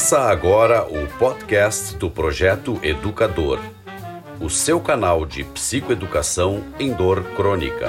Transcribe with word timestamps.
Começa 0.00 0.20
agora 0.20 0.82
o 0.88 1.06
podcast 1.18 1.94
do 1.98 2.10
Projeto 2.10 2.80
Educador, 2.82 3.60
o 4.40 4.48
seu 4.48 4.80
canal 4.80 5.26
de 5.26 5.44
psicoeducação 5.44 6.64
em 6.78 6.90
dor 6.90 7.22
crônica. 7.36 7.86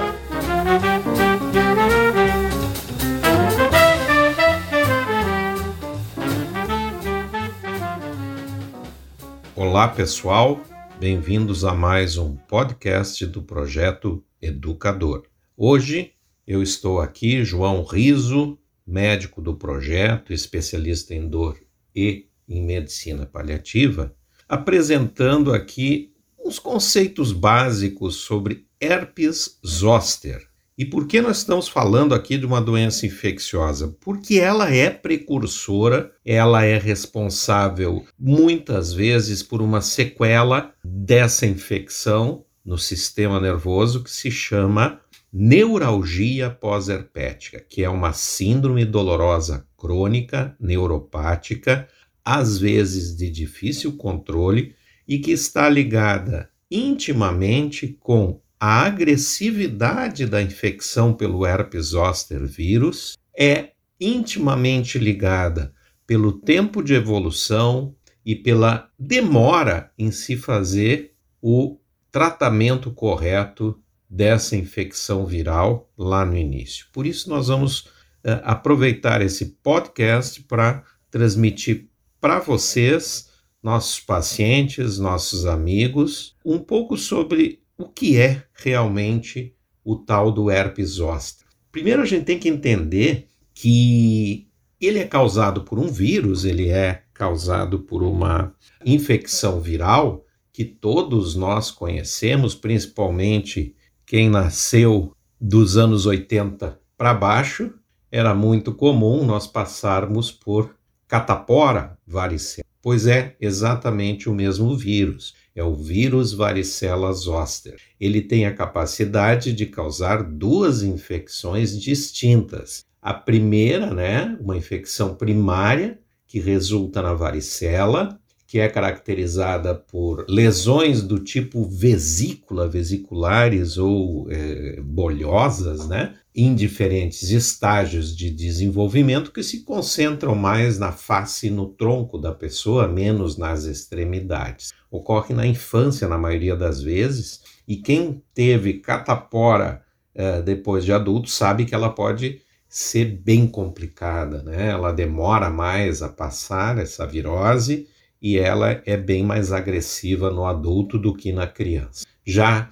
Olá, 9.55 9.87
pessoal, 9.87 10.59
bem-vindos 10.99 11.63
a 11.63 11.73
mais 11.73 12.17
um 12.17 12.35
podcast 12.35 13.25
do 13.25 13.41
Projeto 13.41 14.21
Educador. 14.41 15.23
Hoje 15.55 16.11
eu 16.45 16.61
estou 16.61 16.99
aqui, 16.99 17.45
João 17.45 17.85
Riso, 17.85 18.59
médico 18.85 19.41
do 19.41 19.55
projeto, 19.55 20.33
especialista 20.33 21.15
em 21.15 21.25
dor 21.25 21.57
e 21.95 22.27
em 22.47 22.63
medicina 22.63 23.25
paliativa, 23.25 24.13
apresentando 24.47 25.53
aqui 25.53 26.11
uns 26.43 26.59
conceitos 26.59 27.31
básicos 27.31 28.15
sobre 28.15 28.65
herpes 28.79 29.59
zoster. 29.65 30.51
E 30.77 30.85
por 30.85 31.05
que 31.05 31.21
nós 31.21 31.37
estamos 31.37 31.67
falando 31.67 32.15
aqui 32.15 32.37
de 32.37 32.45
uma 32.45 32.59
doença 32.59 33.05
infecciosa? 33.05 33.95
Porque 34.01 34.39
ela 34.39 34.73
é 34.73 34.89
precursora, 34.89 36.11
ela 36.25 36.65
é 36.65 36.77
responsável 36.77 38.03
muitas 38.17 38.91
vezes 38.91 39.43
por 39.43 39.61
uma 39.61 39.81
sequela 39.81 40.73
dessa 40.83 41.45
infecção 41.45 42.43
no 42.65 42.77
sistema 42.77 43.39
nervoso 43.39 44.03
que 44.03 44.09
se 44.09 44.31
chama 44.31 44.99
neuralgia 45.31 46.49
pós-herpética, 46.49 47.59
que 47.59 47.83
é 47.83 47.89
uma 47.89 48.11
síndrome 48.11 48.83
dolorosa 48.83 49.65
crônica, 49.77 50.55
neuropática, 50.59 51.87
às 52.23 52.57
vezes 52.57 53.15
de 53.15 53.29
difícil 53.29 53.97
controle 53.97 54.75
e 55.07 55.19
que 55.19 55.31
está 55.31 55.69
ligada 55.69 56.49
intimamente 56.69 57.97
com 57.99 58.41
a 58.59 58.85
agressividade 58.85 60.25
da 60.25 60.41
infecção 60.41 61.13
pelo 61.13 61.45
herpes 61.45 61.87
zoster 61.87 62.45
vírus, 62.45 63.17
é 63.37 63.71
intimamente 63.99 64.99
ligada 64.99 65.73
pelo 66.05 66.31
tempo 66.31 66.83
de 66.83 66.93
evolução 66.93 67.95
e 68.25 68.35
pela 68.35 68.89
demora 68.99 69.91
em 69.97 70.11
se 70.11 70.35
fazer 70.35 71.13
o 71.41 71.79
tratamento 72.11 72.91
correto 72.91 73.81
dessa 74.11 74.57
infecção 74.57 75.25
viral 75.25 75.89
lá 75.97 76.25
no 76.25 76.35
início. 76.35 76.85
Por 76.91 77.07
isso, 77.07 77.29
nós 77.29 77.47
vamos 77.47 77.79
uh, 77.79 78.43
aproveitar 78.43 79.21
esse 79.21 79.57
podcast 79.63 80.43
para 80.43 80.83
transmitir 81.09 81.87
para 82.19 82.39
vocês, 82.39 83.29
nossos 83.63 84.01
pacientes, 84.01 84.99
nossos 84.99 85.45
amigos, 85.45 86.35
um 86.43 86.59
pouco 86.59 86.97
sobre 86.97 87.63
o 87.77 87.87
que 87.87 88.17
é 88.17 88.43
realmente 88.53 89.55
o 89.81 89.95
tal 89.95 90.29
do 90.29 90.51
herpes 90.51 90.89
zoster. 90.89 91.47
Primeiro, 91.71 92.01
a 92.01 92.05
gente 92.05 92.25
tem 92.25 92.37
que 92.37 92.49
entender 92.49 93.29
que 93.53 94.45
ele 94.79 94.99
é 94.99 95.07
causado 95.07 95.63
por 95.63 95.79
um 95.79 95.87
vírus, 95.87 96.43
ele 96.43 96.67
é 96.67 97.03
causado 97.13 97.79
por 97.79 98.03
uma 98.03 98.53
infecção 98.85 99.61
viral 99.61 100.25
que 100.51 100.65
todos 100.65 101.33
nós 101.33 101.71
conhecemos, 101.71 102.53
principalmente 102.53 103.73
quem 104.11 104.29
nasceu 104.29 105.15
dos 105.39 105.77
anos 105.77 106.05
80 106.05 106.77
para 106.97 107.13
baixo, 107.13 107.73
era 108.11 108.35
muito 108.35 108.73
comum 108.73 109.25
nós 109.25 109.47
passarmos 109.47 110.29
por 110.29 110.75
catapora 111.07 111.97
varicela, 112.05 112.65
pois 112.81 113.07
é 113.07 113.37
exatamente 113.39 114.27
o 114.27 114.33
mesmo 114.33 114.75
vírus. 114.75 115.33
É 115.55 115.63
o 115.63 115.73
vírus 115.73 116.33
varicela 116.33 117.13
zoster. 117.13 117.77
Ele 117.97 118.19
tem 118.19 118.45
a 118.45 118.53
capacidade 118.53 119.53
de 119.53 119.65
causar 119.65 120.23
duas 120.23 120.83
infecções 120.83 121.79
distintas. 121.79 122.83
A 123.01 123.13
primeira, 123.13 123.93
né, 123.93 124.37
uma 124.41 124.57
infecção 124.57 125.15
primária 125.15 125.97
que 126.27 126.37
resulta 126.37 127.01
na 127.01 127.13
varicela, 127.13 128.19
que 128.51 128.59
é 128.59 128.67
caracterizada 128.67 129.73
por 129.73 130.25
lesões 130.27 131.01
do 131.01 131.17
tipo 131.19 131.63
vesícula, 131.63 132.67
vesiculares 132.67 133.77
ou 133.77 134.29
é, 134.29 134.81
bolhosas, 134.81 135.87
né? 135.87 136.15
em 136.35 136.53
diferentes 136.53 137.29
estágios 137.29 138.13
de 138.13 138.29
desenvolvimento 138.29 139.31
que 139.31 139.41
se 139.41 139.61
concentram 139.63 140.35
mais 140.35 140.77
na 140.77 140.91
face 140.91 141.47
e 141.47 141.49
no 141.49 141.67
tronco 141.67 142.17
da 142.17 142.33
pessoa, 142.33 142.89
menos 142.89 143.37
nas 143.37 143.63
extremidades. 143.63 144.73
Ocorre 144.91 145.33
na 145.33 145.47
infância, 145.47 146.05
na 146.09 146.17
maioria 146.17 146.53
das 146.53 146.81
vezes, 146.81 147.39
e 147.65 147.77
quem 147.77 148.21
teve 148.33 148.79
catapora 148.79 149.81
é, 150.13 150.41
depois 150.41 150.83
de 150.83 150.91
adulto 150.91 151.29
sabe 151.29 151.63
que 151.63 151.73
ela 151.73 151.89
pode 151.89 152.41
ser 152.67 153.05
bem 153.05 153.47
complicada, 153.47 154.43
né? 154.43 154.71
Ela 154.71 154.91
demora 154.91 155.49
mais 155.49 156.01
a 156.01 156.09
passar 156.09 156.77
essa 156.77 157.07
virose 157.07 157.87
e 158.21 158.37
ela 158.37 158.81
é 158.85 158.95
bem 158.95 159.23
mais 159.23 159.51
agressiva 159.51 160.29
no 160.29 160.45
adulto 160.45 160.97
do 160.97 161.13
que 161.13 161.31
na 161.31 161.47
criança. 161.47 162.05
Já 162.25 162.69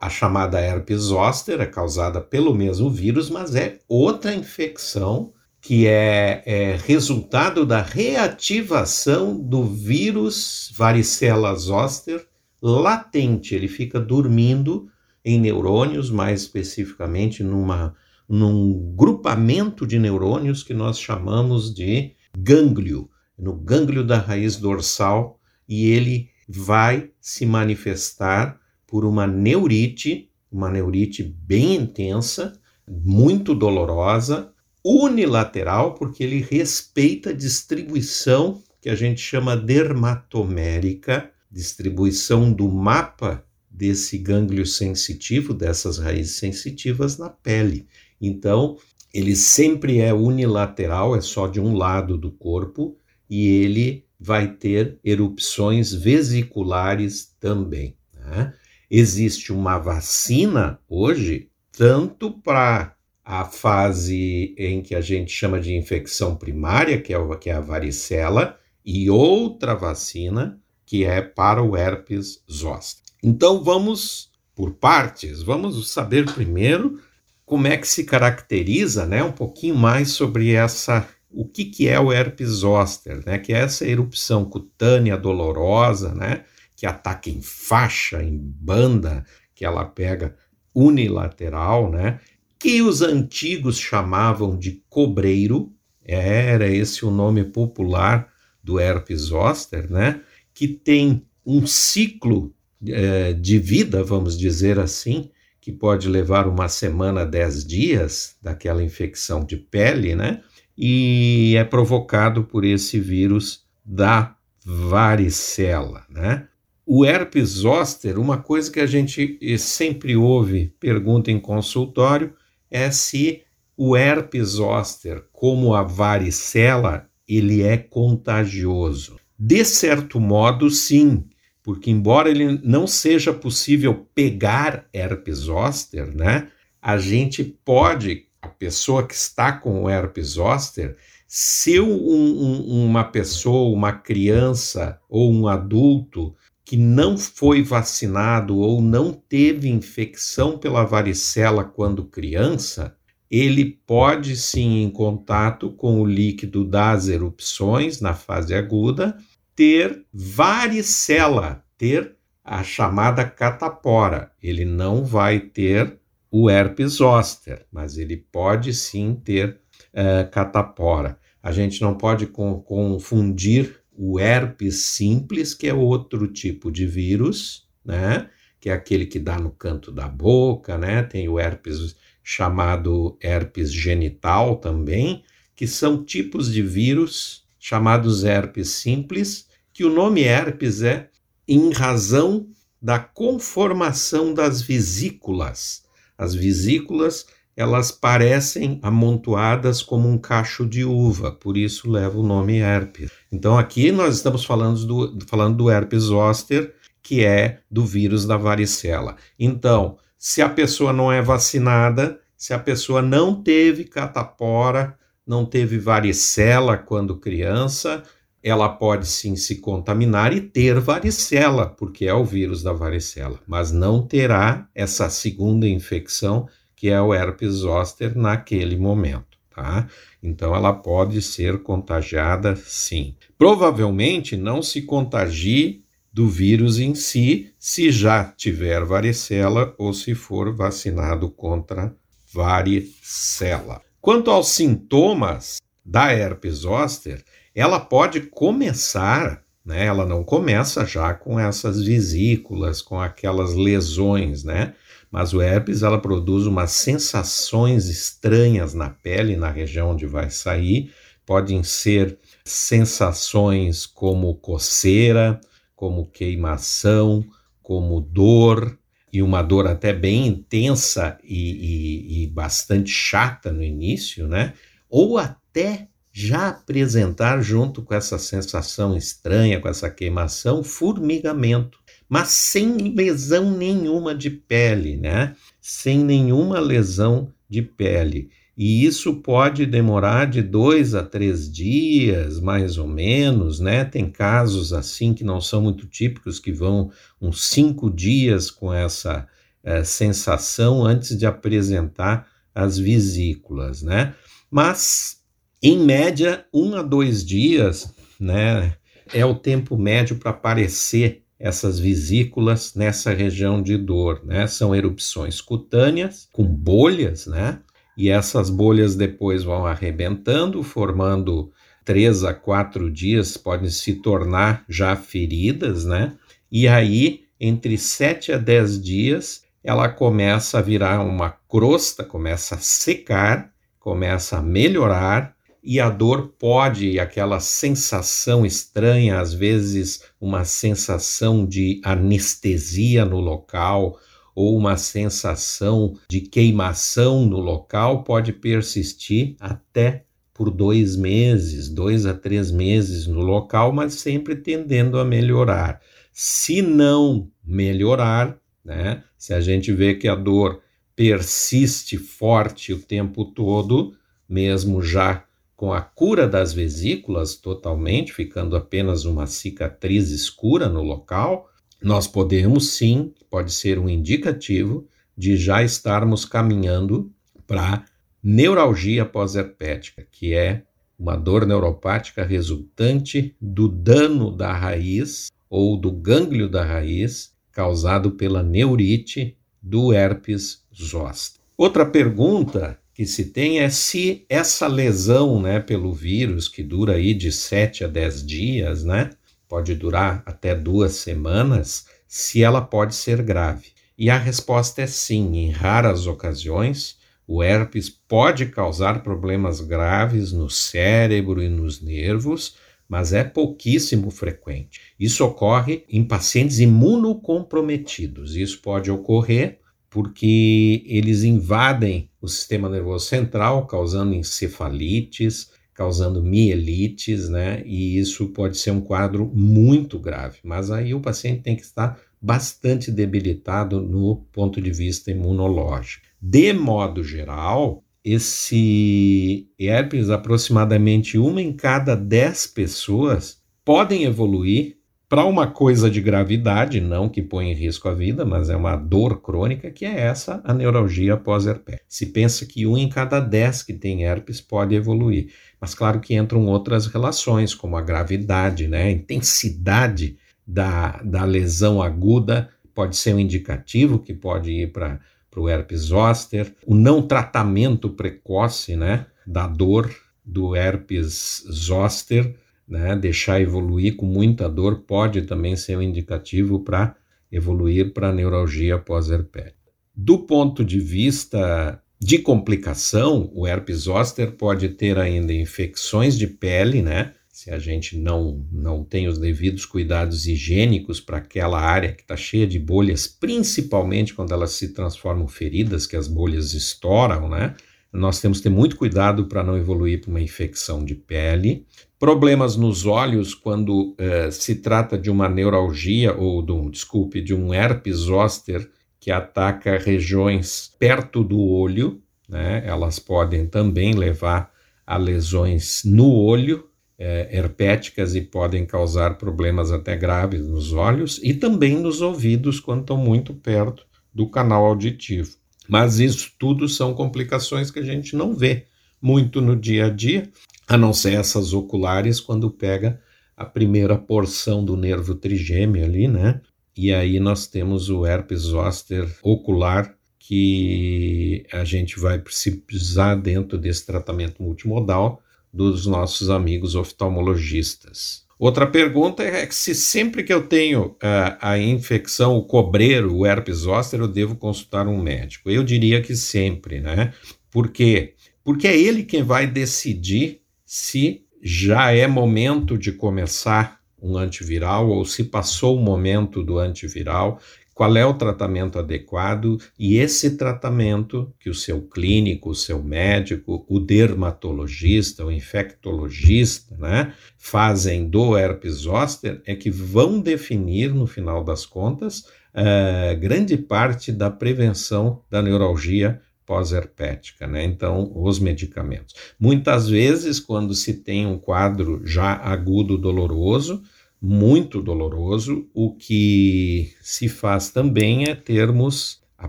a 0.00 0.10
chamada 0.10 0.60
herpes 0.60 1.02
zoster 1.02 1.60
é 1.60 1.66
causada 1.66 2.20
pelo 2.20 2.52
mesmo 2.52 2.90
vírus, 2.90 3.30
mas 3.30 3.54
é 3.54 3.78
outra 3.88 4.34
infecção 4.34 5.32
que 5.60 5.86
é, 5.86 6.42
é, 6.44 6.76
resultado 6.84 7.64
da 7.64 7.80
reativação 7.80 9.38
do 9.38 9.62
vírus 9.62 10.72
varicela 10.76 11.54
zoster 11.54 12.26
latente. 12.60 13.54
Ele 13.54 13.68
fica 13.68 14.00
dormindo 14.00 14.88
em 15.24 15.38
neurônios, 15.38 16.10
mais 16.10 16.42
especificamente 16.42 17.44
numa, 17.44 17.94
num 18.28 18.92
grupamento 18.96 19.86
de 19.86 20.00
neurônios 20.00 20.64
que 20.64 20.74
nós 20.74 20.98
chamamos 20.98 21.72
de 21.72 22.10
gânglio 22.36 23.08
no 23.42 23.52
gânglio 23.52 24.06
da 24.06 24.18
raiz 24.18 24.56
dorsal 24.56 25.40
e 25.68 25.90
ele 25.90 26.30
vai 26.48 27.10
se 27.20 27.44
manifestar 27.44 28.60
por 28.86 29.04
uma 29.04 29.26
neurite, 29.26 30.30
uma 30.50 30.70
neurite 30.70 31.24
bem 31.24 31.74
intensa, 31.74 32.52
muito 32.86 33.52
dolorosa, 33.52 34.52
unilateral, 34.84 35.94
porque 35.94 36.22
ele 36.22 36.46
respeita 36.48 37.30
a 37.30 37.32
distribuição 37.32 38.62
que 38.80 38.88
a 38.88 38.94
gente 38.94 39.20
chama 39.20 39.56
dermatomérica, 39.56 41.28
distribuição 41.50 42.52
do 42.52 42.68
mapa 42.68 43.44
desse 43.68 44.18
gânglio 44.18 44.64
sensitivo, 44.64 45.52
dessas 45.52 45.98
raízes 45.98 46.36
sensitivas 46.36 47.18
na 47.18 47.28
pele. 47.28 47.88
Então, 48.20 48.76
ele 49.12 49.34
sempre 49.34 49.98
é 49.98 50.14
unilateral, 50.14 51.16
é 51.16 51.20
só 51.20 51.48
de 51.48 51.58
um 51.58 51.74
lado 51.74 52.16
do 52.16 52.30
corpo, 52.30 52.96
e 53.32 53.48
ele 53.48 54.04
vai 54.20 54.46
ter 54.46 55.00
erupções 55.02 55.90
vesiculares 55.90 57.34
também. 57.40 57.96
Né? 58.14 58.52
Existe 58.90 59.50
uma 59.50 59.78
vacina 59.78 60.78
hoje, 60.86 61.48
tanto 61.72 62.30
para 62.30 62.94
a 63.24 63.46
fase 63.46 64.54
em 64.58 64.82
que 64.82 64.94
a 64.94 65.00
gente 65.00 65.32
chama 65.32 65.58
de 65.58 65.74
infecção 65.74 66.36
primária, 66.36 67.00
que 67.00 67.14
é, 67.14 67.36
que 67.40 67.48
é 67.48 67.54
a 67.54 67.60
varicela, 67.60 68.58
e 68.84 69.08
outra 69.08 69.74
vacina 69.74 70.60
que 70.84 71.02
é 71.02 71.22
para 71.22 71.62
o 71.62 71.74
herpes 71.74 72.44
zoster. 72.52 73.14
Então 73.22 73.64
vamos 73.64 74.30
por 74.54 74.74
partes, 74.74 75.40
vamos 75.40 75.90
saber 75.90 76.30
primeiro 76.34 77.00
como 77.46 77.66
é 77.66 77.78
que 77.78 77.88
se 77.88 78.04
caracteriza, 78.04 79.06
né, 79.06 79.24
um 79.24 79.32
pouquinho 79.32 79.74
mais 79.74 80.10
sobre 80.10 80.52
essa 80.52 81.08
o 81.32 81.46
que, 81.46 81.64
que 81.64 81.88
é 81.88 81.98
o 81.98 82.12
herpes 82.12 82.48
zoster, 82.48 83.22
né? 83.24 83.38
Que 83.38 83.52
é 83.52 83.58
essa 83.58 83.86
erupção 83.86 84.44
cutânea 84.44 85.16
dolorosa, 85.16 86.14
né? 86.14 86.44
Que 86.76 86.86
ataca 86.86 87.30
em 87.30 87.40
faixa, 87.42 88.22
em 88.22 88.36
banda, 88.38 89.24
que 89.54 89.64
ela 89.64 89.84
pega 89.84 90.36
unilateral, 90.74 91.90
né? 91.90 92.20
Que 92.58 92.82
os 92.82 93.02
antigos 93.02 93.78
chamavam 93.78 94.56
de 94.56 94.82
cobreiro, 94.88 95.72
era 96.04 96.68
esse 96.68 97.04
o 97.04 97.10
nome 97.10 97.44
popular 97.44 98.28
do 98.62 98.78
herpes 98.78 99.22
zoster, 99.22 99.90
né? 99.90 100.20
Que 100.54 100.68
tem 100.68 101.26
um 101.44 101.66
ciclo 101.66 102.54
é, 102.86 103.32
de 103.32 103.58
vida, 103.58 104.02
vamos 104.02 104.38
dizer 104.38 104.78
assim, 104.78 105.30
que 105.60 105.70
pode 105.70 106.08
levar 106.08 106.48
uma 106.48 106.68
semana, 106.68 107.24
dez 107.24 107.64
dias 107.64 108.36
daquela 108.42 108.82
infecção 108.82 109.44
de 109.44 109.56
pele, 109.56 110.14
né? 110.14 110.42
E 110.76 111.54
é 111.56 111.64
provocado 111.64 112.44
por 112.44 112.64
esse 112.64 112.98
vírus 112.98 113.64
da 113.84 114.36
varicela, 114.64 116.04
né? 116.08 116.48
O 116.84 117.04
herpes 117.04 117.48
zoster, 117.50 118.18
uma 118.18 118.38
coisa 118.38 118.70
que 118.70 118.80
a 118.80 118.86
gente 118.86 119.38
sempre 119.58 120.16
ouve 120.16 120.74
pergunta 120.80 121.30
em 121.30 121.38
consultório 121.38 122.34
é 122.70 122.90
se 122.90 123.42
o 123.76 123.96
herpes 123.96 124.48
zoster, 124.48 125.24
como 125.32 125.74
a 125.74 125.82
varicela, 125.82 127.08
ele 127.26 127.62
é 127.62 127.76
contagioso. 127.76 129.16
De 129.38 129.64
certo 129.64 130.20
modo, 130.20 130.70
sim, 130.70 131.24
porque 131.62 131.90
embora 131.90 132.28
ele 132.28 132.60
não 132.62 132.86
seja 132.86 133.32
possível 133.32 134.06
pegar 134.14 134.86
herpes 134.92 135.38
zoster, 135.38 136.14
né, 136.14 136.48
a 136.80 136.98
gente 136.98 137.42
pode, 137.42 138.26
a 138.42 138.48
pessoa 138.48 139.06
que 139.06 139.14
está 139.14 139.52
com 139.52 139.84
o 139.84 139.88
herpes 139.88 140.30
zoster, 140.30 140.96
se 141.28 141.80
um, 141.80 141.94
um, 141.94 142.86
uma 142.86 143.04
pessoa, 143.04 143.74
uma 143.74 143.92
criança 143.92 145.00
ou 145.08 145.32
um 145.32 145.46
adulto 145.46 146.34
que 146.64 146.76
não 146.76 147.16
foi 147.16 147.62
vacinado 147.62 148.58
ou 148.58 148.82
não 148.82 149.12
teve 149.12 149.68
infecção 149.68 150.58
pela 150.58 150.84
varicela 150.84 151.64
quando 151.64 152.04
criança, 152.04 152.96
ele 153.30 153.64
pode 153.64 154.36
sim, 154.36 154.82
em 154.82 154.90
contato 154.90 155.70
com 155.70 156.00
o 156.00 156.06
líquido 156.06 156.64
das 156.64 157.08
erupções 157.08 158.00
na 158.00 158.12
fase 158.12 158.54
aguda, 158.54 159.16
ter 159.54 160.04
varicela, 160.12 161.64
ter 161.78 162.16
a 162.44 162.62
chamada 162.62 163.24
catapora. 163.24 164.32
Ele 164.42 164.64
não 164.64 165.04
vai 165.04 165.40
ter 165.40 165.98
o 166.34 166.48
herpes 166.48 166.94
zoster, 166.94 167.66
mas 167.70 167.98
ele 167.98 168.16
pode 168.16 168.72
sim 168.72 169.14
ter 169.14 169.60
uh, 169.92 170.30
catapora. 170.30 171.18
A 171.42 171.52
gente 171.52 171.82
não 171.82 171.94
pode 171.94 172.26
confundir 172.26 173.82
o 173.92 174.18
herpes 174.18 174.86
simples, 174.86 175.52
que 175.52 175.68
é 175.68 175.74
outro 175.74 176.26
tipo 176.26 176.72
de 176.72 176.86
vírus, 176.86 177.68
né? 177.84 178.30
Que 178.58 178.70
é 178.70 178.72
aquele 178.72 179.04
que 179.04 179.18
dá 179.18 179.38
no 179.38 179.50
canto 179.50 179.92
da 179.92 180.08
boca, 180.08 180.78
né? 180.78 181.02
Tem 181.02 181.28
o 181.28 181.38
herpes 181.38 181.94
chamado 182.24 183.18
herpes 183.20 183.70
genital 183.70 184.56
também, 184.56 185.24
que 185.54 185.66
são 185.66 186.02
tipos 186.02 186.50
de 186.50 186.62
vírus 186.62 187.44
chamados 187.58 188.24
herpes 188.24 188.70
simples, 188.70 189.48
que 189.70 189.84
o 189.84 189.92
nome 189.92 190.22
herpes 190.22 190.82
é 190.82 191.10
em 191.46 191.70
razão 191.72 192.48
da 192.80 192.98
conformação 192.98 194.32
das 194.32 194.62
vesículas. 194.62 195.82
As 196.22 196.34
vesículas 196.34 197.26
elas 197.56 197.90
parecem 197.90 198.78
amontoadas 198.82 199.82
como 199.82 200.08
um 200.08 200.16
cacho 200.16 200.66
de 200.66 200.84
uva, 200.84 201.30
por 201.30 201.56
isso 201.56 201.90
leva 201.90 202.18
o 202.18 202.22
nome 202.22 202.58
herpes. 202.58 203.10
Então 203.30 203.58
aqui 203.58 203.92
nós 203.92 204.16
estamos 204.16 204.44
falando 204.44 204.86
do, 204.86 205.26
falando 205.26 205.56
do 205.56 205.70
herpes 205.70 206.04
zoster, 206.04 206.74
que 207.02 207.24
é 207.24 207.60
do 207.70 207.84
vírus 207.84 208.24
da 208.24 208.36
varicela. 208.36 209.16
Então, 209.38 209.98
se 210.16 210.40
a 210.40 210.48
pessoa 210.48 210.92
não 210.92 211.12
é 211.12 211.20
vacinada, 211.20 212.20
se 212.36 212.54
a 212.54 212.58
pessoa 212.58 213.02
não 213.02 213.42
teve 213.42 213.84
catapora, 213.84 214.96
não 215.26 215.44
teve 215.44 215.78
varicela 215.78 216.76
quando 216.76 217.18
criança, 217.18 218.02
ela 218.42 218.68
pode 218.68 219.06
sim 219.06 219.36
se 219.36 219.56
contaminar 219.56 220.32
e 220.34 220.40
ter 220.40 220.80
varicela, 220.80 221.66
porque 221.66 222.06
é 222.06 222.14
o 222.14 222.24
vírus 222.24 222.62
da 222.62 222.72
varicela, 222.72 223.38
mas 223.46 223.70
não 223.70 224.04
terá 224.04 224.68
essa 224.74 225.08
segunda 225.08 225.66
infecção 225.68 226.48
que 226.74 226.88
é 226.88 227.00
o 227.00 227.14
herpes 227.14 227.52
zoster 227.52 228.18
naquele 228.18 228.76
momento, 228.76 229.38
tá? 229.54 229.86
Então 230.20 230.54
ela 230.54 230.72
pode 230.72 231.22
ser 231.22 231.62
contagiada 231.62 232.56
sim. 232.56 233.14
Provavelmente 233.38 234.36
não 234.36 234.60
se 234.60 234.82
contagie 234.82 235.84
do 236.12 236.28
vírus 236.28 236.78
em 236.78 236.94
si, 236.94 237.52
se 237.58 237.90
já 237.90 238.24
tiver 238.24 238.84
varicela 238.84 239.74
ou 239.78 239.94
se 239.94 240.14
for 240.14 240.52
vacinado 240.54 241.30
contra 241.30 241.94
varicela. 242.34 243.80
Quanto 244.00 244.30
aos 244.30 244.48
sintomas 244.48 245.58
da 245.84 246.12
herpes 246.12 246.56
zoster, 246.56 247.24
ela 247.54 247.80
pode 247.80 248.22
começar, 248.22 249.42
né? 249.64 249.86
Ela 249.86 250.06
não 250.06 250.24
começa 250.24 250.84
já 250.84 251.14
com 251.14 251.38
essas 251.38 251.82
vesículas, 251.82 252.82
com 252.82 253.00
aquelas 253.00 253.54
lesões, 253.54 254.44
né? 254.44 254.74
mas 255.12 255.34
o 255.34 255.42
herpes 255.42 255.82
ela 255.82 256.00
produz 256.00 256.46
umas 256.46 256.70
sensações 256.70 257.86
estranhas 257.90 258.72
na 258.72 258.88
pele, 258.88 259.36
na 259.36 259.50
região 259.50 259.90
onde 259.90 260.06
vai 260.06 260.30
sair. 260.30 260.90
Podem 261.26 261.62
ser 261.62 262.18
sensações 262.42 263.84
como 263.84 264.34
coceira, 264.36 265.38
como 265.76 266.06
queimação, 266.06 267.22
como 267.62 268.00
dor, 268.00 268.78
e 269.12 269.22
uma 269.22 269.42
dor 269.42 269.66
até 269.66 269.92
bem 269.92 270.26
intensa 270.26 271.18
e, 271.22 272.22
e, 272.22 272.22
e 272.22 272.26
bastante 272.28 272.90
chata 272.90 273.52
no 273.52 273.62
início, 273.62 274.26
né? 274.26 274.54
Ou 274.88 275.18
até 275.18 275.88
já 276.12 276.48
apresentar, 276.48 277.40
junto 277.40 277.82
com 277.82 277.94
essa 277.94 278.18
sensação 278.18 278.96
estranha, 278.96 279.60
com 279.60 279.68
essa 279.68 279.88
queimação, 279.88 280.62
formigamento 280.62 281.82
mas 282.12 282.28
sem 282.28 282.94
lesão 282.94 283.56
nenhuma 283.56 284.14
de 284.14 284.28
pele, 284.28 284.98
né? 284.98 285.34
Sem 285.62 286.04
nenhuma 286.04 286.60
lesão 286.60 287.32
de 287.48 287.62
pele. 287.62 288.28
E 288.54 288.84
isso 288.84 289.14
pode 289.22 289.64
demorar 289.64 290.26
de 290.26 290.42
dois 290.42 290.94
a 290.94 291.02
três 291.02 291.50
dias, 291.50 292.38
mais 292.38 292.76
ou 292.76 292.86
menos, 292.86 293.60
né? 293.60 293.86
Tem 293.86 294.10
casos 294.10 294.74
assim 294.74 295.14
que 295.14 295.24
não 295.24 295.40
são 295.40 295.62
muito 295.62 295.86
típicos, 295.86 296.38
que 296.38 296.52
vão 296.52 296.90
uns 297.18 297.48
cinco 297.48 297.90
dias 297.90 298.50
com 298.50 298.70
essa 298.70 299.26
é, 299.64 299.82
sensação 299.82 300.84
antes 300.84 301.16
de 301.16 301.24
apresentar 301.24 302.28
as 302.54 302.76
vesículas, 302.76 303.80
né? 303.80 304.14
Mas, 304.50 305.21
em 305.62 305.78
média, 305.78 306.44
um 306.52 306.74
a 306.74 306.82
dois 306.82 307.24
dias, 307.24 307.94
né? 308.18 308.74
É 309.14 309.24
o 309.24 309.34
tempo 309.34 309.78
médio 309.78 310.16
para 310.16 310.32
aparecer 310.32 311.22
essas 311.38 311.78
vesículas 311.78 312.74
nessa 312.74 313.12
região 313.12 313.62
de 313.62 313.76
dor, 313.76 314.22
né? 314.24 314.46
São 314.48 314.74
erupções 314.74 315.40
cutâneas 315.40 316.28
com 316.32 316.44
bolhas, 316.44 317.26
né? 317.26 317.60
E 317.96 318.08
essas 318.08 318.50
bolhas 318.50 318.96
depois 318.96 319.44
vão 319.44 319.64
arrebentando, 319.64 320.62
formando 320.64 321.52
três 321.84 322.24
a 322.24 322.34
quatro 322.34 322.90
dias, 322.90 323.36
podem 323.36 323.70
se 323.70 323.94
tornar 323.94 324.64
já 324.68 324.96
feridas, 324.96 325.84
né? 325.84 326.14
E 326.50 326.66
aí, 326.66 327.22
entre 327.38 327.78
sete 327.78 328.32
a 328.32 328.38
dez 328.38 328.82
dias, 328.82 329.44
ela 329.62 329.88
começa 329.88 330.58
a 330.58 330.62
virar 330.62 331.00
uma 331.00 331.30
crosta, 331.48 332.02
começa 332.02 332.56
a 332.56 332.58
secar, 332.58 333.52
começa 333.78 334.38
a 334.38 334.42
melhorar 334.42 335.36
e 335.62 335.78
a 335.78 335.88
dor 335.88 336.34
pode, 336.38 336.98
aquela 336.98 337.38
sensação 337.38 338.44
estranha, 338.44 339.20
às 339.20 339.32
vezes 339.32 340.02
uma 340.20 340.44
sensação 340.44 341.46
de 341.46 341.80
anestesia 341.84 343.04
no 343.04 343.20
local 343.20 343.98
ou 344.34 344.56
uma 344.56 344.76
sensação 344.76 345.94
de 346.08 346.20
queimação 346.22 347.24
no 347.26 347.38
local, 347.38 348.02
pode 348.02 348.32
persistir 348.32 349.36
até 349.38 350.04
por 350.34 350.50
dois 350.50 350.96
meses, 350.96 351.68
dois 351.68 352.06
a 352.06 352.14
três 352.14 352.50
meses 352.50 353.06
no 353.06 353.20
local, 353.20 353.72
mas 353.72 353.94
sempre 353.94 354.34
tendendo 354.34 354.98
a 354.98 355.04
melhorar. 355.04 355.80
Se 356.12 356.62
não 356.62 357.30
melhorar, 357.44 358.38
né, 358.64 359.04
se 359.16 359.32
a 359.34 359.40
gente 359.40 359.72
vê 359.72 359.94
que 359.94 360.08
a 360.08 360.14
dor 360.14 360.62
persiste 360.96 361.96
forte 361.98 362.72
o 362.72 362.80
tempo 362.80 363.24
todo, 363.26 363.94
mesmo 364.28 364.82
já 364.82 365.24
com 365.62 365.72
a 365.72 365.80
cura 365.80 366.26
das 366.26 366.52
vesículas 366.52 367.36
totalmente, 367.36 368.12
ficando 368.12 368.56
apenas 368.56 369.04
uma 369.04 369.28
cicatriz 369.28 370.10
escura 370.10 370.68
no 370.68 370.82
local, 370.82 371.48
nós 371.80 372.08
podemos 372.08 372.70
sim, 372.70 373.14
pode 373.30 373.52
ser 373.52 373.78
um 373.78 373.88
indicativo 373.88 374.88
de 375.16 375.36
já 375.36 375.62
estarmos 375.62 376.24
caminhando 376.24 377.12
para 377.46 377.84
neuralgia 378.20 379.04
pós-herpética, 379.04 380.04
que 380.10 380.34
é 380.34 380.64
uma 380.98 381.14
dor 381.14 381.46
neuropática 381.46 382.24
resultante 382.24 383.36
do 383.40 383.68
dano 383.68 384.36
da 384.36 384.52
raiz 384.52 385.30
ou 385.48 385.76
do 385.76 385.92
gânglio 385.92 386.48
da 386.48 386.64
raiz 386.64 387.36
causado 387.52 388.10
pela 388.10 388.42
neurite 388.42 389.38
do 389.62 389.92
herpes 389.92 390.64
zoster. 390.74 391.40
Outra 391.56 391.86
pergunta 391.86 392.81
que 392.94 393.06
se 393.06 393.26
tem 393.26 393.60
é 393.60 393.70
se 393.70 394.24
essa 394.28 394.66
lesão, 394.66 395.40
né, 395.40 395.60
pelo 395.60 395.92
vírus, 395.92 396.48
que 396.48 396.62
dura 396.62 396.94
aí 396.94 397.14
de 397.14 397.32
7 397.32 397.84
a 397.84 397.88
10 397.88 398.26
dias, 398.26 398.84
né, 398.84 399.10
pode 399.48 399.74
durar 399.74 400.22
até 400.26 400.54
duas 400.54 400.96
semanas, 400.96 401.86
se 402.06 402.42
ela 402.42 402.60
pode 402.60 402.94
ser 402.94 403.22
grave. 403.22 403.68
E 403.96 404.10
a 404.10 404.18
resposta 404.18 404.82
é 404.82 404.86
sim, 404.86 405.36
em 405.36 405.50
raras 405.50 406.06
ocasiões, 406.06 406.98
o 407.26 407.42
herpes 407.42 407.88
pode 407.88 408.46
causar 408.46 409.02
problemas 409.02 409.60
graves 409.60 410.32
no 410.32 410.50
cérebro 410.50 411.42
e 411.42 411.48
nos 411.48 411.80
nervos, 411.80 412.56
mas 412.88 413.12
é 413.14 413.24
pouquíssimo 413.24 414.10
frequente. 414.10 414.80
Isso 415.00 415.24
ocorre 415.24 415.84
em 415.88 416.04
pacientes 416.04 416.58
imunocomprometidos. 416.58 418.36
Isso 418.36 418.60
pode 418.60 418.90
ocorrer 418.90 419.60
porque 419.92 420.82
eles 420.86 421.22
invadem 421.22 422.08
o 422.18 422.26
sistema 422.26 422.66
nervoso 422.66 423.04
central, 423.04 423.66
causando 423.66 424.14
encefalites, 424.14 425.50
causando 425.74 426.22
mielites, 426.22 427.28
né? 427.28 427.62
E 427.66 427.98
isso 427.98 428.28
pode 428.28 428.56
ser 428.56 428.70
um 428.70 428.80
quadro 428.80 429.30
muito 429.34 429.98
grave, 429.98 430.38
mas 430.42 430.70
aí 430.70 430.94
o 430.94 431.00
paciente 431.00 431.42
tem 431.42 431.54
que 431.54 431.62
estar 431.62 432.00
bastante 432.20 432.90
debilitado 432.90 433.82
no 433.82 434.24
ponto 434.32 434.62
de 434.62 434.72
vista 434.72 435.10
imunológico. 435.10 436.06
De 436.20 436.54
modo 436.54 437.04
geral, 437.04 437.84
esse 438.02 439.46
herpes, 439.58 440.08
aproximadamente 440.08 441.18
uma 441.18 441.42
em 441.42 441.52
cada 441.52 441.94
dez 441.94 442.46
pessoas, 442.46 443.42
podem 443.62 444.04
evoluir 444.04 444.78
para 445.12 445.26
uma 445.26 445.46
coisa 445.46 445.90
de 445.90 446.00
gravidade, 446.00 446.80
não 446.80 447.06
que 447.06 447.20
põe 447.20 447.50
em 447.50 447.54
risco 447.54 447.86
a 447.86 447.92
vida, 447.92 448.24
mas 448.24 448.48
é 448.48 448.56
uma 448.56 448.76
dor 448.76 449.20
crônica, 449.20 449.70
que 449.70 449.84
é 449.84 450.00
essa, 450.00 450.40
a 450.42 450.54
neuralgia 450.54 451.18
pós-herpes. 451.18 451.80
Se 451.86 452.06
pensa 452.06 452.46
que 452.46 452.66
um 452.66 452.78
em 452.78 452.88
cada 452.88 453.20
dez 453.20 453.62
que 453.62 453.74
tem 453.74 454.04
herpes 454.04 454.40
pode 454.40 454.74
evoluir. 454.74 455.30
Mas 455.60 455.74
claro 455.74 456.00
que 456.00 456.14
entram 456.14 456.46
outras 456.46 456.86
relações, 456.86 457.54
como 457.54 457.76
a 457.76 457.82
gravidade, 457.82 458.66
né? 458.66 458.84
a 458.84 458.90
intensidade 458.90 460.16
da, 460.46 461.02
da 461.04 461.26
lesão 461.26 461.82
aguda 461.82 462.48
pode 462.74 462.96
ser 462.96 463.14
um 463.14 463.18
indicativo 463.18 463.98
que 463.98 464.14
pode 464.14 464.50
ir 464.50 464.72
para 464.72 464.98
o 465.36 465.46
herpes 465.46 465.80
zoster. 465.80 466.54
O 466.66 466.74
não 466.74 467.02
tratamento 467.02 467.90
precoce 467.90 468.76
né, 468.76 469.04
da 469.26 469.46
dor 469.46 469.94
do 470.24 470.56
herpes 470.56 471.44
zoster 471.52 472.34
né, 472.66 472.96
deixar 472.96 473.40
evoluir 473.40 473.96
com 473.96 474.06
muita 474.06 474.48
dor 474.48 474.82
pode 474.86 475.22
também 475.22 475.56
ser 475.56 475.76
um 475.76 475.82
indicativo 475.82 476.60
para 476.60 476.96
evoluir 477.30 477.92
para 477.92 478.12
neuralgia 478.12 478.78
pós-herpes. 478.78 479.54
Do 479.94 480.20
ponto 480.20 480.64
de 480.64 480.80
vista 480.80 481.82
de 482.00 482.18
complicação, 482.18 483.30
o 483.32 483.46
herpes 483.46 483.80
zoster 483.80 484.32
pode 484.32 484.70
ter 484.70 484.98
ainda 484.98 485.32
infecções 485.32 486.18
de 486.18 486.26
pele, 486.26 486.82
né? 486.82 487.12
Se 487.28 487.50
a 487.50 487.58
gente 487.58 487.96
não, 487.96 488.46
não 488.52 488.84
tem 488.84 489.08
os 489.08 489.18
devidos 489.18 489.64
cuidados 489.64 490.26
higiênicos 490.26 491.00
para 491.00 491.18
aquela 491.18 491.60
área 491.60 491.92
que 491.92 492.02
está 492.02 492.16
cheia 492.16 492.46
de 492.46 492.58
bolhas, 492.58 493.06
principalmente 493.06 494.14
quando 494.14 494.32
elas 494.32 494.50
se 494.52 494.74
transformam 494.74 495.28
feridas, 495.28 495.86
que 495.86 495.96
as 495.96 496.08
bolhas 496.08 496.52
estouram, 496.54 497.28
né? 497.28 497.54
Nós 497.92 498.20
temos 498.20 498.38
que 498.38 498.44
ter 498.44 498.50
muito 498.50 498.76
cuidado 498.76 499.26
para 499.26 499.42
não 499.42 499.56
evoluir 499.56 500.00
para 500.00 500.10
uma 500.10 500.20
infecção 500.20 500.82
de 500.82 500.94
pele. 500.94 501.66
Problemas 501.98 502.56
nos 502.56 502.86
olhos 502.86 503.34
quando 503.34 503.94
eh, 503.98 504.30
se 504.30 504.56
trata 504.56 504.96
de 504.96 505.10
uma 505.10 505.28
neuralgia 505.28 506.14
ou, 506.16 506.40
de 506.40 506.52
um, 506.52 506.70
desculpe, 506.70 507.20
de 507.20 507.34
um 507.34 507.52
herpes 507.52 507.96
zoster 507.96 508.70
que 508.98 509.10
ataca 509.10 509.76
regiões 509.76 510.72
perto 510.78 511.22
do 511.22 511.38
olho, 511.38 512.00
né? 512.26 512.62
Elas 512.64 512.98
podem 512.98 513.46
também 513.46 513.92
levar 513.94 514.50
a 514.86 514.96
lesões 514.96 515.82
no 515.84 516.10
olho, 516.14 516.68
eh, 516.98 517.28
herpéticas 517.30 518.14
e 518.14 518.22
podem 518.22 518.64
causar 518.64 519.18
problemas 519.18 519.70
até 519.70 519.96
graves 519.96 520.46
nos 520.46 520.72
olhos 520.72 521.20
e 521.22 521.34
também 521.34 521.78
nos 521.78 522.00
ouvidos 522.00 522.58
quando 522.58 522.82
estão 522.82 522.96
muito 522.96 523.34
perto 523.34 523.84
do 524.14 524.30
canal 524.30 524.64
auditivo. 524.64 525.41
Mas 525.68 525.98
isso 525.98 526.32
tudo 526.38 526.68
são 526.68 526.94
complicações 526.94 527.70
que 527.70 527.78
a 527.78 527.84
gente 527.84 528.16
não 528.16 528.34
vê 528.34 528.66
muito 529.00 529.40
no 529.40 529.56
dia 529.56 529.86
a 529.86 529.90
dia, 529.90 530.30
a 530.68 530.76
não 530.76 530.92
ser 530.92 531.14
essas 531.14 531.52
oculares 531.52 532.20
quando 532.20 532.50
pega 532.50 533.00
a 533.36 533.44
primeira 533.44 533.98
porção 533.98 534.64
do 534.64 534.76
nervo 534.76 535.14
trigêmeo 535.14 535.84
ali, 535.84 536.06
né? 536.06 536.40
E 536.76 536.92
aí 536.92 537.18
nós 537.18 537.46
temos 537.46 537.90
o 537.90 538.06
herpes 538.06 538.40
zoster 538.40 539.08
ocular 539.22 539.94
que 540.18 541.44
a 541.52 541.64
gente 541.64 541.98
vai 541.98 542.18
precisar 542.18 543.16
dentro 543.16 543.58
desse 543.58 543.84
tratamento 543.84 544.42
multimodal 544.42 545.20
dos 545.52 545.84
nossos 545.84 546.30
amigos 546.30 546.74
oftalmologistas. 546.74 548.24
Outra 548.42 548.66
pergunta 548.66 549.22
é 549.22 549.48
se 549.52 549.72
sempre 549.72 550.24
que 550.24 550.34
eu 550.34 550.48
tenho 550.48 550.86
uh, 550.86 551.38
a 551.40 551.56
infecção, 551.60 552.36
o 552.36 552.42
cobreiro, 552.42 553.14
o 553.14 553.24
herpes 553.24 553.58
zoster, 553.58 554.00
eu 554.00 554.08
devo 554.08 554.34
consultar 554.34 554.88
um 554.88 555.00
médico. 555.00 555.48
Eu 555.48 555.62
diria 555.62 556.02
que 556.02 556.16
sempre, 556.16 556.80
né? 556.80 557.12
Por 557.52 557.68
quê? 557.68 558.14
Porque 558.42 558.66
é 558.66 558.76
ele 558.76 559.04
quem 559.04 559.22
vai 559.22 559.46
decidir 559.46 560.40
se 560.66 561.24
já 561.40 561.92
é 561.92 562.08
momento 562.08 562.76
de 562.76 562.90
começar 562.90 563.78
um 564.02 564.16
antiviral 564.16 564.88
ou 564.88 565.04
se 565.04 565.22
passou 565.22 565.78
o 565.78 565.80
momento 565.80 566.42
do 566.42 566.58
antiviral 566.58 567.38
qual 567.74 567.96
é 567.96 568.04
o 568.04 568.14
tratamento 568.14 568.78
adequado 568.78 569.58
e 569.78 569.96
esse 569.96 570.36
tratamento 570.36 571.32
que 571.40 571.48
o 571.48 571.54
seu 571.54 571.82
clínico, 571.82 572.50
o 572.50 572.54
seu 572.54 572.82
médico, 572.82 573.64
o 573.68 573.80
dermatologista, 573.80 575.24
o 575.24 575.32
infectologista, 575.32 576.76
né, 576.76 577.14
fazem 577.36 578.08
do 578.08 578.36
herpes 578.36 578.74
zoster 578.74 579.40
é 579.46 579.54
que 579.54 579.70
vão 579.70 580.20
definir, 580.20 580.94
no 580.94 581.06
final 581.06 581.42
das 581.42 581.64
contas, 581.64 582.20
uh, 582.54 583.18
grande 583.18 583.56
parte 583.56 584.12
da 584.12 584.30
prevenção 584.30 585.22
da 585.30 585.40
neuralgia 585.42 586.20
pós-herpética, 586.44 587.46
né? 587.46 587.64
Então, 587.64 588.12
os 588.14 588.38
medicamentos. 588.38 589.14
Muitas 589.38 589.88
vezes, 589.88 590.40
quando 590.40 590.74
se 590.74 590.94
tem 590.94 591.26
um 591.26 591.38
quadro 591.38 592.02
já 592.04 592.34
agudo 592.34 592.98
doloroso, 592.98 593.82
muito 594.22 594.80
doloroso. 594.80 595.68
O 595.74 595.96
que 595.96 596.94
se 597.02 597.28
faz 597.28 597.70
também 597.70 598.28
é 598.30 598.36
termos 598.36 599.20
a 599.36 599.48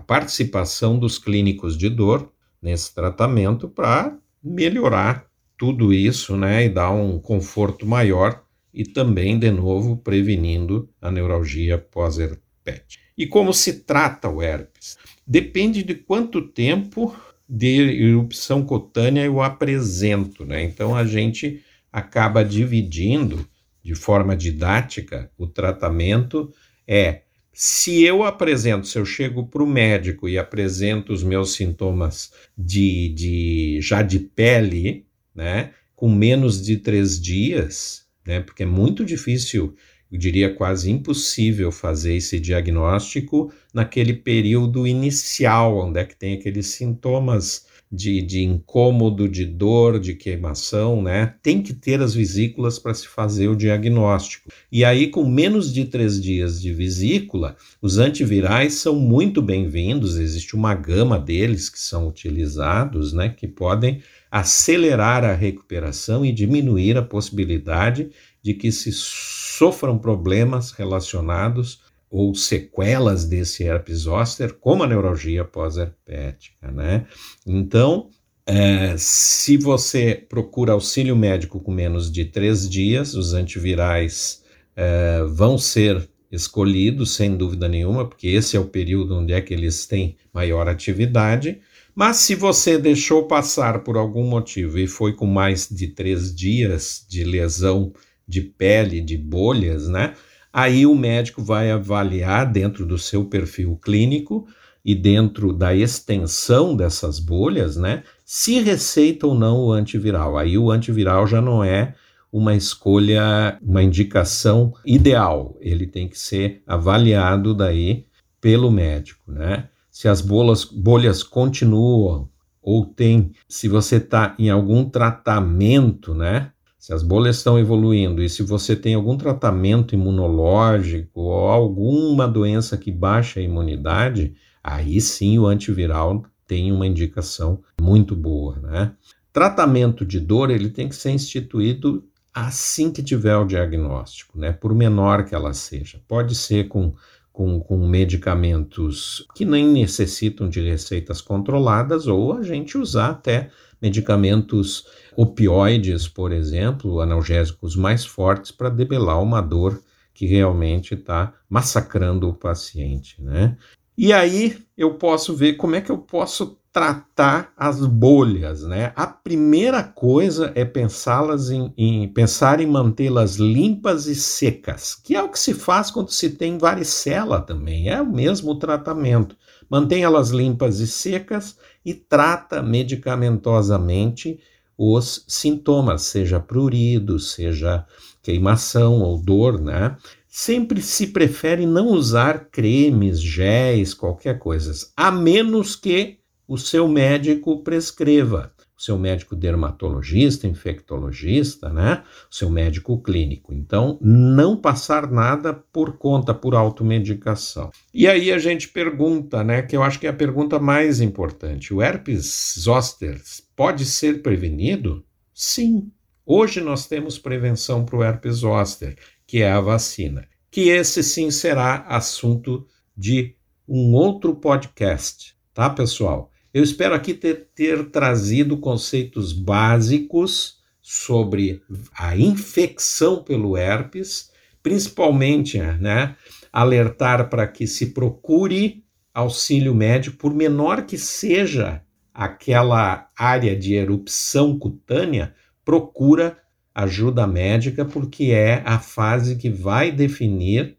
participação 0.00 0.98
dos 0.98 1.16
clínicos 1.16 1.78
de 1.78 1.88
dor 1.88 2.32
nesse 2.60 2.92
tratamento 2.92 3.68
para 3.68 4.18
melhorar 4.42 5.26
tudo 5.56 5.94
isso, 5.94 6.36
né, 6.36 6.64
e 6.64 6.68
dar 6.68 6.90
um 6.90 7.20
conforto 7.20 7.86
maior 7.86 8.42
e 8.72 8.82
também, 8.82 9.38
de 9.38 9.52
novo, 9.52 9.96
prevenindo 9.96 10.90
a 11.00 11.08
neuralgia 11.12 11.78
pós-herpes. 11.78 12.98
E 13.16 13.24
como 13.28 13.54
se 13.54 13.84
trata 13.84 14.28
o 14.28 14.42
herpes? 14.42 14.98
Depende 15.24 15.84
de 15.84 15.94
quanto 15.94 16.42
tempo 16.42 17.14
de 17.48 18.08
erupção 18.08 18.64
cutânea 18.64 19.24
eu 19.24 19.40
apresento, 19.40 20.44
né? 20.44 20.64
Então 20.64 20.96
a 20.96 21.06
gente 21.06 21.62
acaba 21.92 22.44
dividindo 22.44 23.46
de 23.84 23.94
forma 23.94 24.34
didática, 24.34 25.30
o 25.36 25.46
tratamento 25.46 26.50
é 26.88 27.20
se 27.52 28.02
eu 28.02 28.24
apresento, 28.24 28.86
se 28.86 28.98
eu 28.98 29.04
chego 29.04 29.46
para 29.46 29.62
o 29.62 29.66
médico 29.66 30.28
e 30.28 30.38
apresento 30.38 31.12
os 31.12 31.22
meus 31.22 31.52
sintomas 31.52 32.32
de, 32.58 33.10
de 33.10 33.78
já 33.80 34.02
de 34.02 34.18
pele, 34.18 35.06
né, 35.34 35.72
com 35.94 36.12
menos 36.12 36.60
de 36.60 36.78
três 36.78 37.20
dias, 37.20 38.06
né, 38.26 38.40
porque 38.40 38.64
é 38.64 38.66
muito 38.66 39.04
difícil, 39.04 39.76
eu 40.10 40.18
diria 40.18 40.52
quase 40.52 40.90
impossível 40.90 41.70
fazer 41.70 42.16
esse 42.16 42.40
diagnóstico 42.40 43.52
naquele 43.72 44.14
período 44.14 44.86
inicial, 44.86 45.78
onde 45.78 46.00
é 46.00 46.04
que 46.04 46.16
tem 46.16 46.34
aqueles 46.34 46.68
sintomas 46.68 47.66
de, 47.94 48.20
de 48.20 48.42
incômodo, 48.42 49.28
de 49.28 49.44
dor, 49.44 50.00
de 50.00 50.14
queimação, 50.14 51.00
né? 51.00 51.34
Tem 51.42 51.62
que 51.62 51.72
ter 51.72 52.00
as 52.02 52.14
vesículas 52.14 52.78
para 52.78 52.92
se 52.92 53.06
fazer 53.06 53.48
o 53.48 53.56
diagnóstico. 53.56 54.50
E 54.70 54.84
aí, 54.84 55.06
com 55.06 55.24
menos 55.24 55.72
de 55.72 55.84
três 55.84 56.20
dias 56.20 56.60
de 56.60 56.72
vesícula, 56.72 57.56
os 57.80 57.98
antivirais 57.98 58.74
são 58.74 58.96
muito 58.96 59.40
bem-vindos. 59.40 60.16
Existe 60.16 60.56
uma 60.56 60.74
gama 60.74 61.18
deles 61.18 61.68
que 61.68 61.78
são 61.78 62.08
utilizados, 62.08 63.12
né? 63.12 63.28
Que 63.28 63.46
podem 63.46 64.02
acelerar 64.30 65.24
a 65.24 65.32
recuperação 65.32 66.24
e 66.24 66.32
diminuir 66.32 66.96
a 66.96 67.02
possibilidade 67.02 68.10
de 68.42 68.52
que 68.52 68.72
se 68.72 68.90
sofram 68.92 69.96
problemas 69.96 70.72
relacionados 70.72 71.83
ou 72.14 72.32
sequelas 72.32 73.24
desse 73.24 73.64
herpes 73.64 74.02
zoster, 74.02 74.54
como 74.54 74.84
a 74.84 74.86
neuralgia 74.86 75.44
pós-herpética, 75.44 76.70
né? 76.70 77.06
Então, 77.44 78.08
é, 78.46 78.94
se 78.96 79.56
você 79.56 80.24
procura 80.28 80.74
auxílio 80.74 81.16
médico 81.16 81.58
com 81.58 81.72
menos 81.72 82.12
de 82.12 82.24
três 82.24 82.70
dias, 82.70 83.16
os 83.16 83.34
antivirais 83.34 84.44
é, 84.76 85.24
vão 85.24 85.58
ser 85.58 86.08
escolhidos, 86.30 87.16
sem 87.16 87.36
dúvida 87.36 87.68
nenhuma, 87.68 88.08
porque 88.08 88.28
esse 88.28 88.56
é 88.56 88.60
o 88.60 88.66
período 88.66 89.16
onde 89.16 89.32
é 89.32 89.40
que 89.40 89.52
eles 89.52 89.84
têm 89.84 90.16
maior 90.32 90.68
atividade. 90.68 91.58
Mas 91.96 92.18
se 92.18 92.36
você 92.36 92.78
deixou 92.78 93.26
passar 93.26 93.82
por 93.82 93.96
algum 93.96 94.24
motivo 94.24 94.78
e 94.78 94.86
foi 94.86 95.14
com 95.14 95.26
mais 95.26 95.68
de 95.68 95.88
três 95.88 96.32
dias 96.32 97.04
de 97.08 97.24
lesão 97.24 97.92
de 98.26 98.40
pele, 98.40 99.00
de 99.00 99.18
bolhas, 99.18 99.88
né? 99.88 100.14
Aí 100.56 100.86
o 100.86 100.94
médico 100.94 101.42
vai 101.42 101.72
avaliar 101.72 102.48
dentro 102.48 102.86
do 102.86 102.96
seu 102.96 103.24
perfil 103.24 103.76
clínico 103.82 104.46
e 104.84 104.94
dentro 104.94 105.52
da 105.52 105.74
extensão 105.74 106.76
dessas 106.76 107.18
bolhas, 107.18 107.76
né, 107.76 108.04
se 108.24 108.60
receita 108.60 109.26
ou 109.26 109.34
não 109.34 109.64
o 109.64 109.72
antiviral. 109.72 110.38
Aí 110.38 110.56
o 110.56 110.70
antiviral 110.70 111.26
já 111.26 111.40
não 111.40 111.64
é 111.64 111.96
uma 112.32 112.54
escolha, 112.54 113.58
uma 113.60 113.82
indicação 113.82 114.72
ideal. 114.86 115.56
Ele 115.60 115.88
tem 115.88 116.06
que 116.06 116.16
ser 116.16 116.62
avaliado 116.68 117.52
daí 117.52 118.06
pelo 118.40 118.70
médico, 118.70 119.32
né? 119.32 119.68
Se 119.90 120.06
as 120.06 120.20
bolas, 120.20 120.64
bolhas 120.64 121.24
continuam 121.24 122.28
ou 122.62 122.86
tem, 122.86 123.32
se 123.48 123.68
você 123.68 123.96
está 123.96 124.36
em 124.38 124.50
algum 124.50 124.88
tratamento, 124.88 126.14
né? 126.14 126.52
Se 126.84 126.92
as 126.92 127.02
bolhas 127.02 127.38
estão 127.38 127.58
evoluindo 127.58 128.22
e 128.22 128.28
se 128.28 128.42
você 128.42 128.76
tem 128.76 128.94
algum 128.94 129.16
tratamento 129.16 129.94
imunológico 129.94 131.18
ou 131.18 131.48
alguma 131.48 132.28
doença 132.28 132.76
que 132.76 132.92
baixa 132.92 133.40
a 133.40 133.42
imunidade, 133.42 134.34
aí 134.62 135.00
sim 135.00 135.38
o 135.38 135.46
antiviral 135.46 136.26
tem 136.46 136.70
uma 136.70 136.86
indicação 136.86 137.62
muito 137.80 138.14
boa, 138.14 138.58
né? 138.58 138.92
Tratamento 139.32 140.04
de 140.04 140.20
dor 140.20 140.50
ele 140.50 140.68
tem 140.68 140.86
que 140.86 140.94
ser 140.94 141.12
instituído 141.12 142.06
assim 142.34 142.92
que 142.92 143.02
tiver 143.02 143.38
o 143.38 143.46
diagnóstico, 143.46 144.38
né? 144.38 144.52
Por 144.52 144.74
menor 144.74 145.24
que 145.24 145.34
ela 145.34 145.54
seja. 145.54 146.02
Pode 146.06 146.34
ser 146.34 146.68
com, 146.68 146.92
com, 147.32 147.60
com 147.60 147.78
medicamentos 147.88 149.26
que 149.34 149.46
nem 149.46 149.66
necessitam 149.66 150.50
de 150.50 150.60
receitas 150.60 151.22
controladas 151.22 152.06
ou 152.06 152.34
a 152.34 152.42
gente 152.42 152.76
usar 152.76 153.08
até 153.08 153.48
medicamentos 153.84 154.86
opioides, 155.14 156.08
por 156.08 156.32
exemplo, 156.32 157.00
analgésicos 157.02 157.76
mais 157.76 158.02
fortes 158.02 158.50
para 158.50 158.70
debelar 158.70 159.22
uma 159.22 159.42
dor 159.42 159.78
que 160.14 160.24
realmente 160.24 160.94
está 160.94 161.34
massacrando 161.50 162.26
o 162.26 162.32
paciente, 162.32 163.22
né? 163.22 163.58
E 163.96 164.10
aí 164.10 164.56
eu 164.76 164.94
posso 164.94 165.36
ver 165.36 165.54
como 165.54 165.76
é 165.76 165.82
que 165.82 165.90
eu 165.90 165.98
posso 165.98 166.58
tratar 166.72 167.52
as 167.56 167.86
bolhas, 167.86 168.62
né? 168.62 168.92
A 168.96 169.06
primeira 169.06 169.84
coisa 169.84 170.50
é 170.54 170.64
pensá-las 170.64 171.50
em, 171.50 171.72
em, 171.76 172.08
pensar 172.08 172.60
em 172.60 172.66
mantê-las 172.66 173.36
limpas 173.36 174.06
e 174.06 174.14
secas, 174.14 174.94
que 174.94 175.14
é 175.14 175.22
o 175.22 175.28
que 175.28 175.38
se 175.38 175.52
faz 175.52 175.90
quando 175.90 176.10
se 176.10 176.30
tem 176.30 176.56
varicela 176.56 177.40
também, 177.40 177.88
é 177.90 178.00
o 178.00 178.10
mesmo 178.10 178.58
tratamento. 178.58 179.36
Mantém 179.68 180.02
elas 180.02 180.30
limpas 180.30 180.80
e 180.80 180.86
secas 180.86 181.58
e 181.84 181.94
trata 181.94 182.62
medicamentosamente 182.62 184.40
os 184.76 185.24
sintomas, 185.28 186.02
seja 186.02 186.40
prurido, 186.40 187.18
seja 187.18 187.86
queimação 188.22 189.00
ou 189.00 189.18
dor, 189.18 189.60
né? 189.60 189.96
Sempre 190.26 190.82
se 190.82 191.08
prefere 191.08 191.64
não 191.64 191.88
usar 191.88 192.48
cremes, 192.50 193.20
géis, 193.20 193.94
qualquer 193.94 194.38
coisa, 194.38 194.72
a 194.96 195.10
menos 195.10 195.76
que 195.76 196.18
o 196.48 196.58
seu 196.58 196.88
médico 196.88 197.62
prescreva, 197.62 198.52
o 198.76 198.82
seu 198.82 198.98
médico 198.98 199.36
dermatologista, 199.36 200.48
infectologista, 200.48 201.72
né? 201.72 202.02
O 202.30 202.34
seu 202.34 202.50
médico 202.50 203.00
clínico. 203.00 203.54
Então, 203.54 203.98
não 204.00 204.56
passar 204.56 205.10
nada 205.10 205.54
por 205.54 205.96
conta, 205.96 206.34
por 206.34 206.54
automedicação. 206.54 207.70
E 207.92 208.08
aí 208.08 208.32
a 208.32 208.38
gente 208.38 208.68
pergunta, 208.68 209.44
né? 209.44 209.62
Que 209.62 209.76
eu 209.76 209.82
acho 209.82 210.00
que 210.00 210.06
é 210.06 210.10
a 210.10 210.14
pergunta 210.14 210.58
mais 210.58 211.00
importante: 211.00 211.72
o 211.72 211.80
herpes 211.80 212.54
zoster 212.58 213.20
pode 213.54 213.84
ser 213.84 214.22
prevenido? 214.22 215.04
Sim. 215.32 215.90
Hoje 216.26 216.60
nós 216.60 216.86
temos 216.86 217.18
prevenção 217.18 217.84
para 217.84 217.96
o 217.96 218.02
herpes 218.02 218.36
zoster, 218.36 218.96
que 219.26 219.42
é 219.42 219.52
a 219.52 219.60
vacina. 219.60 220.26
Que 220.50 220.68
esse 220.68 221.02
sim 221.02 221.30
será 221.30 221.84
assunto 221.88 222.66
de 222.96 223.36
um 223.68 223.92
outro 223.92 224.34
podcast, 224.34 225.34
tá, 225.52 225.68
pessoal? 225.70 226.30
Eu 226.54 226.62
espero 226.62 226.94
aqui 226.94 227.12
ter, 227.12 227.48
ter 227.52 227.90
trazido 227.90 228.56
conceitos 228.56 229.32
básicos 229.32 230.62
sobre 230.80 231.60
a 231.92 232.16
infecção 232.16 233.24
pelo 233.24 233.56
herpes, 233.56 234.30
principalmente, 234.62 235.58
né, 235.58 236.14
alertar 236.52 237.28
para 237.28 237.44
que 237.48 237.66
se 237.66 237.86
procure 237.86 238.84
auxílio 239.12 239.74
médico, 239.74 240.16
por 240.16 240.32
menor 240.32 240.86
que 240.86 240.96
seja 240.96 241.82
aquela 242.12 243.08
área 243.18 243.56
de 243.56 243.74
erupção 243.74 244.56
cutânea, 244.56 245.34
procura 245.64 246.38
ajuda 246.72 247.26
médica, 247.26 247.84
porque 247.84 248.26
é 248.26 248.62
a 248.64 248.78
fase 248.78 249.34
que 249.34 249.50
vai 249.50 249.90
definir 249.90 250.76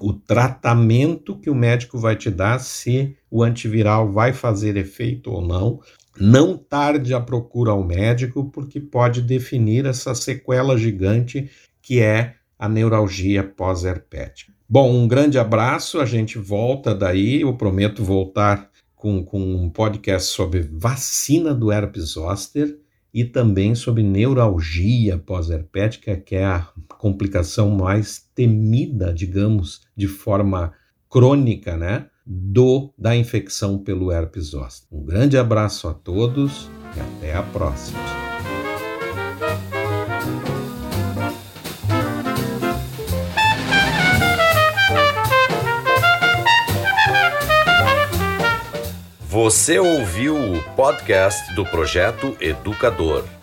o 0.00 0.12
tratamento 0.12 1.38
que 1.38 1.50
o 1.50 1.54
médico 1.54 1.98
vai 1.98 2.16
te 2.16 2.30
dar, 2.30 2.58
se 2.58 3.16
o 3.30 3.42
antiviral 3.42 4.10
vai 4.10 4.32
fazer 4.32 4.76
efeito 4.76 5.30
ou 5.30 5.40
não. 5.40 5.80
Não 6.18 6.56
tarde 6.56 7.14
a 7.14 7.20
procura 7.20 7.70
ao 7.70 7.84
médico, 7.84 8.50
porque 8.50 8.80
pode 8.80 9.22
definir 9.22 9.86
essa 9.86 10.14
sequela 10.14 10.76
gigante 10.76 11.50
que 11.80 12.00
é 12.00 12.34
a 12.58 12.68
neuralgia 12.68 13.44
pós-herpética. 13.44 14.52
Bom, 14.68 14.92
um 14.92 15.08
grande 15.08 15.38
abraço, 15.38 16.00
a 16.00 16.04
gente 16.04 16.36
volta 16.38 16.94
daí, 16.94 17.40
eu 17.40 17.54
prometo 17.54 18.04
voltar 18.04 18.68
com, 18.94 19.24
com 19.24 19.40
um 19.40 19.70
podcast 19.70 20.30
sobre 20.30 20.60
vacina 20.60 21.54
do 21.54 21.72
herpes 21.72 22.10
zoster 22.10 22.78
e 23.14 23.24
também 23.24 23.74
sobre 23.74 24.02
neuralgia 24.02 25.16
pós-herpética, 25.16 26.16
que 26.16 26.34
é 26.34 26.44
a 26.44 26.68
complicação 26.98 27.70
mais 27.70 28.28
temida, 28.34 29.12
digamos, 29.14 29.82
de 29.96 30.08
forma 30.08 30.72
crônica, 31.08 31.76
né, 31.76 32.06
do 32.26 32.92
da 32.98 33.16
infecção 33.16 33.78
pelo 33.78 34.12
herpes 34.12 34.46
zoster. 34.46 34.86
Um 34.92 35.02
grande 35.02 35.38
abraço 35.38 35.88
a 35.88 35.94
todos 35.94 36.68
e 36.94 37.00
até 37.00 37.34
a 37.34 37.42
próxima. 37.42 37.98
Você 49.40 49.78
ouviu 49.78 50.34
o 50.34 50.62
podcast 50.74 51.54
do 51.54 51.64
Projeto 51.64 52.36
Educador. 52.40 53.37